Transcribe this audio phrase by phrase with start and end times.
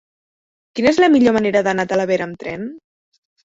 [0.79, 2.69] Quina és la millor manera d'anar a Talavera amb tren?